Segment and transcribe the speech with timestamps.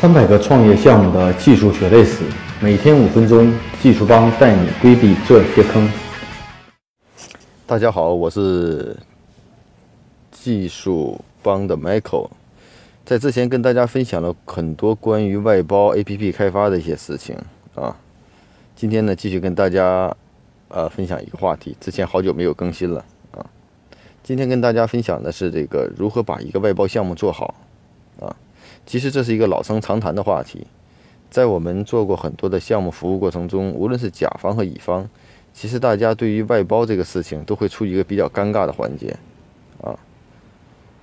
[0.00, 2.22] 三百个创业项目的技术血泪史，
[2.60, 5.90] 每天五分钟，技术帮带你规避这些坑。
[7.66, 8.96] 大家好，我是
[10.30, 12.30] 技术帮的 Michael。
[13.04, 17.36] 在之前跟大家分享了很多关于外包 APP 开发的一些事情
[17.74, 17.96] 啊。
[18.76, 20.16] 今天呢，继续跟大家
[20.68, 21.76] 呃分享一个话题。
[21.80, 23.44] 之前好久没有更新了啊。
[24.22, 27.52] 今天跟大家分享的是这个如何把一个外包项目做好。
[28.88, 30.66] 其实这是一个老生常谈的话题，
[31.28, 35.06] 在我们做过很多的项目服务过程中，无论是甲方和乙方，
[35.52, 39.14] 其实大家对于外包这个事情都会出一个比较尴尬的环节，
[39.82, 39.92] 啊，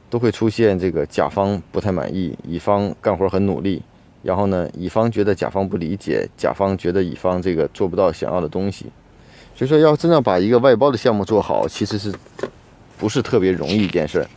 [0.10, 3.84] 都会出现这个甲方不太满意，乙方干活很努力，
[4.24, 8.88] 然后呢，乙方觉得甲方不理解，甲方觉得乙方这个做不到想要的东西，
[9.56, 12.12] 所以说要真正把一个外包的项目做好，其实是
[12.98, 14.28] 不是特别容易一件事儿。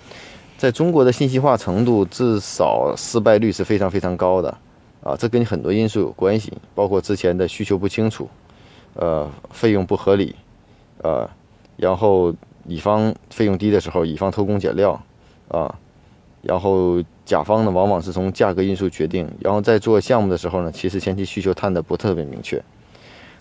[0.59, 4.53] 在中国的信息化程度，至少失败率是非常非常高的，
[5.05, 8.29] 啊，这跟很多因素有关系，包括之前的需求不清楚，
[8.95, 10.35] 呃，费用不合理，
[11.05, 11.31] 呃，
[11.77, 12.35] 然后
[12.67, 15.01] 乙方费用低的时候，乙方偷工减料，
[15.47, 15.73] 啊，
[16.43, 22.61] 然后甲方呢，往往是从价格因素决定，然后在做项目的时候呢，其实前期需求探的不特别明确。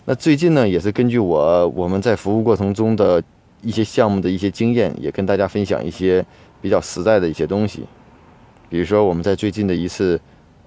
[0.04, 3.20] 那最近呢，也是根据我我们在服务过程中的
[3.60, 6.24] 一些项目的一些经验，也跟大家分享一些。
[6.60, 7.84] 比较实在的一些东西，
[8.68, 10.20] 比如说我们在最近的一次，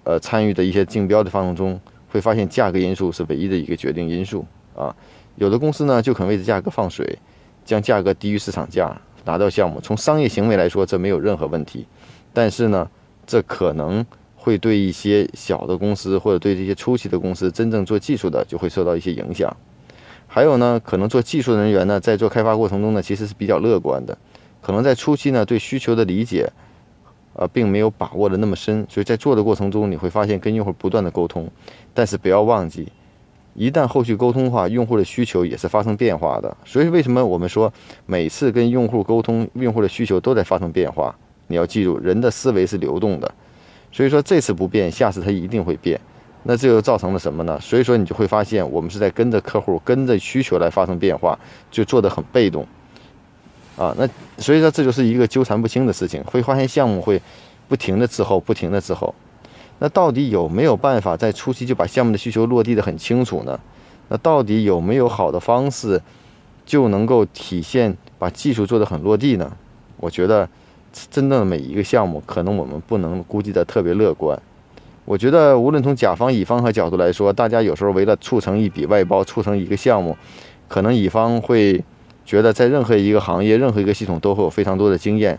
[0.04, 4.96] 呃，参与的一些竞标的过程中，会发现价格因素是唯一的一个决定因素啊。
[5.36, 7.18] 有的公司呢就肯为了价格放水，
[7.64, 9.80] 将价格低于市场价拿到项目。
[9.82, 11.86] 从商业行为来说，这没有任何问题，
[12.34, 12.90] 但是呢，
[13.26, 19.56] 这可能会对一些小的公司或者对这些初期的公司真正做技术的就会受到一些影响。
[20.28, 24.18] 还有呢，可能做技术人员呢在做开发过程中呢其实是比较乐观的。
[24.62, 26.50] 可能在初期呢，对需求的理解，
[27.34, 31.50] 呃，并没有把握的那么深，所以在做的过程中，你会发现跟用户不断的沟通，
[31.94, 32.88] 但是不要忘记，
[33.56, 36.56] 一旦后续沟通的话，用户的需求也是发生变化的。
[36.64, 37.72] 所以为什么我们说
[38.06, 41.16] 每次跟用户沟通，用户的需求都在发生变化？
[41.48, 43.30] 你要记住，人的思维是流动的，
[43.92, 46.00] 所以说这次不变，下次它一定会变。
[46.44, 47.60] 那这又造成了什么呢？
[47.60, 51.38] 所以说你就会发现，我们是在跟着客户，跟着需求来发生变化，
[51.70, 52.66] 就做得很被动。
[53.82, 57.20] 啊，那所以说这就是一个纠缠不清的事情，会发现项目会
[57.68, 59.12] 不停的滞后，不停的滞后。
[59.80, 63.60] 那到底有没有办法在初期就把项目的需求落地的很清楚呢？
[64.10, 66.00] 那到底有没有好的方式
[66.64, 69.52] 就能够体现把技术做得很落地呢？
[69.98, 70.48] 我觉得
[71.10, 74.40] 真正的每一个项目，可能我们不能估计的特别乐观。
[75.06, 80.16] 我觉得无论从甲方、乙方和角度来说，大家有时候为了促成一笔外包、促成一个项目，
[80.68, 81.84] 可能乙方会。
[82.26, 85.38] 觉得在任何一个行业、任何一个系统都会有非常多的经验，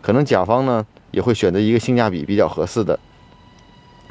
[0.00, 2.98] 可能甲方呢也会选择一个性价比比较合适的，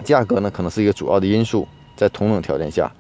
[0.04, 2.92] 价格呢可能是一个主要的因素，在同等条件下，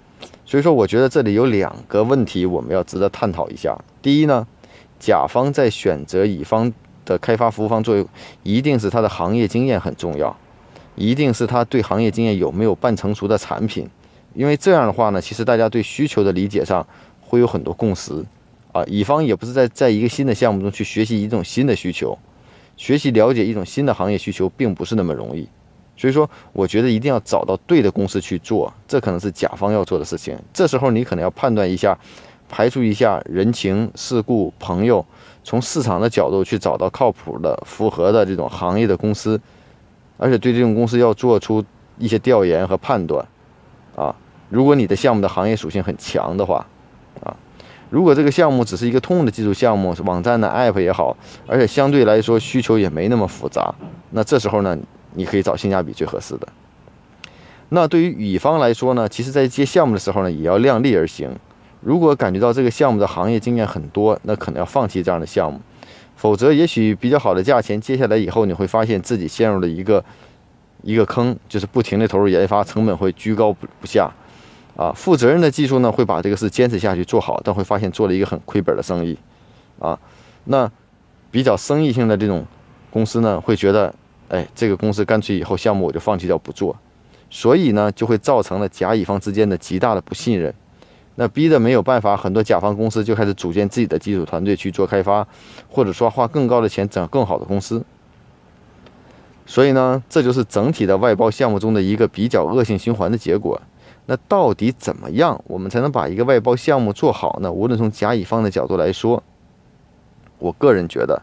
[0.45, 3.77] 所以说我觉得这里有两个问题我们要值得探讨一下。
[4.01, 4.47] 第一呢，
[4.99, 6.71] 甲方在选择乙方
[7.05, 8.05] 的开发服务方作为，
[8.43, 10.35] 一定是他的行业经验很重要，
[10.95, 13.87] 一定是他对行业经验有没有半成熟的产品，
[14.33, 16.85] 因为这样的话呢，其实大家对需求的理解上
[17.19, 18.25] 会有很多共识。
[18.73, 22.17] 啊，乙方也不是在在一个新的项目中去学习一种新的需求，
[22.77, 25.45] 学习了解一种新的行业需求，并不是那么容易。
[25.97, 30.37] 所以说，我觉得一定要找到对的公司去做，这可能是甲方要做的事情。
[30.53, 31.97] 这时候你可能要判断一下，
[32.47, 35.05] 排除一下人情世故、朋友，
[35.43, 39.39] 从市场的角度去找到靠谱的、符合的这种行业的公司，
[40.17, 41.61] 而且对这种公司要做出
[41.97, 43.27] 一些调研和判断。
[43.97, 44.15] 啊，
[44.49, 46.65] 如果你的项目的行业属性很强的话。
[47.91, 51.15] 如果这个项目只是一个通用的技术项目，网站的 App 也好，
[51.45, 53.75] 而且相对来说需求也没那么复杂，
[54.11, 54.77] 那这时候呢，
[55.13, 56.47] 你可以找性价比最合适的。
[57.67, 61.29] 那对于乙方来说呢，其实在接项目的时候呢，也要量力而行。
[61.81, 65.59] 如果感觉到这个项目的行业经验很多，那可能要放弃这样的项目，
[66.15, 70.01] 否则也许比较好的价钱，接下来以后你会发现自己陷入了一个
[70.81, 74.09] 一个坑，就是不停的投入研发，成本会居高不不下。
[74.77, 79.17] 啊，负责任的技术呢，会把这个事坚持下去做好，但会发现做了一个很亏本的生意，
[79.77, 79.99] 啊，
[80.45, 80.71] 那
[81.29, 82.45] 比较生意性的这种
[82.89, 83.93] 公司呢，会觉得，
[84.29, 86.75] 哎，这个公司干脆以后项目我就放弃掉不做，
[87.29, 90.53] 所以呢，就会造成了甲乙方之间的极大的不信任，
[91.15, 95.27] 那逼得没有办法，很多甲方公司就开始组建自己的技术团队去做开发，
[95.69, 97.83] 或者说花更高的钱整更好的公司，
[99.45, 103.61] 所以呢，这就是整体的外包项目中的一个比较恶性循环的结果。
[104.05, 107.51] 那到底怎么样，我们才能把一个外包项目做好呢？
[107.51, 109.23] 无论从甲乙方的角度来说，
[110.39, 111.21] 我个人觉得，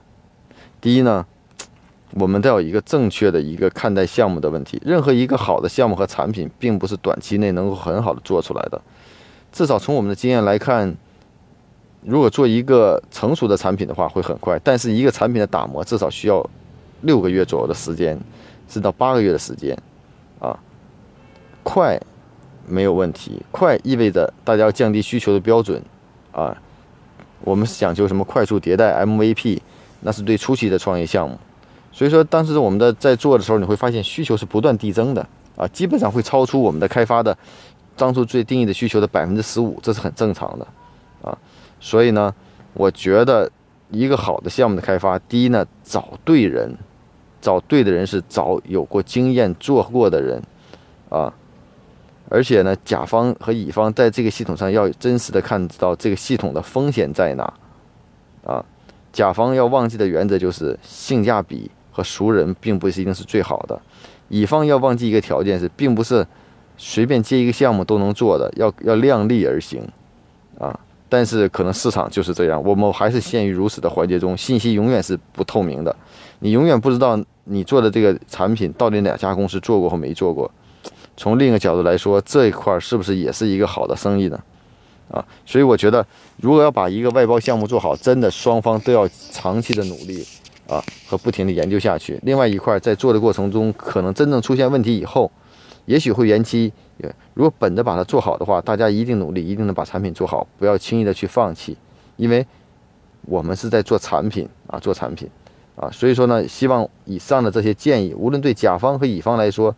[0.81, 1.27] 第一呢，
[2.15, 4.81] 我们都要有一个正确的一个看待项目的问题。
[4.85, 8.81] 任何一个好的项目和产品，并不是短期内能够很好的做出来的。
[9.53, 10.97] 至少从我们的经验来看，
[12.03, 14.59] 如果做一个成熟的产品的话，会很快。
[14.63, 16.49] 但是一个产品的打磨，至少需要
[17.03, 18.19] 六个月左右的时间，
[18.69, 19.77] 至到八个月的时间，
[20.39, 20.59] 啊，
[21.63, 22.01] 快
[22.69, 23.43] 没有问题。
[23.51, 25.83] 快意味着大家要降低需求的标准，
[26.33, 26.57] 啊，
[27.41, 29.59] 我们是讲究什么快速迭代 MVP，
[30.01, 31.39] 那是对初期的创业项目。
[31.91, 35.27] 所以说，当时我们的在做的时候，你会发现需求是不断递增的，
[35.57, 37.37] 啊，基本上会超出我们的开发的。
[37.97, 40.67] 当初最定义的需求的百分之十五，这是很正常的，
[41.21, 41.37] 啊，
[41.81, 42.33] 所以呢，
[42.75, 43.51] 我觉得
[43.91, 46.73] 一个好的项目的开发，第一呢，找对人，
[47.41, 50.41] 找对的人是找有过经验做过的人，
[51.09, 51.35] 啊，
[52.29, 57.53] 而且呢，甲方和乙方在这个系统上要真实的看到这个系统的风险在哪，
[58.45, 58.65] 啊，
[59.13, 63.81] 甲方要忘记的原则就是性价比和熟人并不是一定是最好的，
[64.29, 66.27] 乙方要忘记一个条件是，并不是。
[66.81, 69.83] 随便接一个项目都能做的，要要量力而行，
[70.61, 70.79] 啊！
[71.09, 75.97] 但是可能市场就是这样，我们还是陷于如此的环节中，信息永远是不透明的，
[76.39, 80.49] 你永远不知道你做的这个产品到底哪家公司做过或没做过。
[81.19, 84.41] 从另一个角度来说，这一块是不是也是一个好的生意呢？
[85.11, 85.25] 啊！
[85.45, 86.07] 所以我觉得，
[86.41, 90.25] 如果要把一个外包项目做好，真的双方都要长期的努力
[90.69, 92.21] 啊和不停的研究下去。
[92.23, 95.31] 另外一块，在做的过程中，可能真正出现问题以后。
[95.87, 96.71] 也许会延期，
[97.33, 101.75] 如果本着把它做好的话，大家一定努力，一定能把产品做好，不要轻易的去放弃，
[102.17, 102.47] 因为
[103.23, 105.27] 我们是在做产品啊，做产品
[105.77, 109.75] 啊，所以说呢，希望以上的这些建议，无论对甲方和乙方来说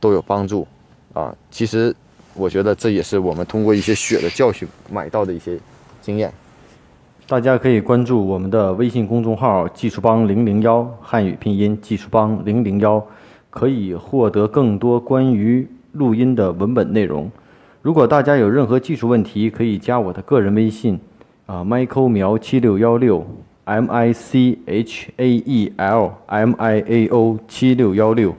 [0.00, 0.66] 都有帮助
[1.12, 1.34] 啊。
[1.50, 1.94] 其实
[2.34, 5.58] 我觉得这也是我们通过一些血的教训买到的一些
[6.00, 6.32] 经验。
[7.26, 13.04] 大家可以关注我们的微信公众号“技术帮零零幺”，汉语拼音“技术帮零零幺”。
[13.52, 17.28] 可以获得更多关于录音的文本内容。
[17.82, 21.00] 如果大家有任何技术问题，可以加我的个人微信，
[21.46, 23.26] 啊，Michael 苗七六幺六
[23.64, 28.36] ，M I C H A E L M I A O 七六幺六。